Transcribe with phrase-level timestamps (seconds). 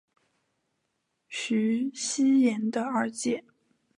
[1.27, 3.43] 徐熙媛的二姐。